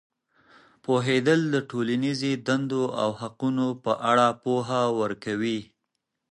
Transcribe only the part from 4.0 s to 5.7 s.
اړه پوهه ورکوي.